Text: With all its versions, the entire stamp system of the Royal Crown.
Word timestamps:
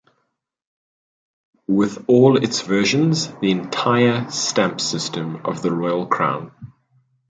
With 1.67 2.05
all 2.07 2.35
its 2.35 2.61
versions, 2.61 3.27
the 3.39 3.51
entire 3.51 4.31
stamp 4.31 4.81
system 4.81 5.41
of 5.45 5.61
the 5.61 5.71
Royal 5.71 6.07
Crown. 6.07 6.51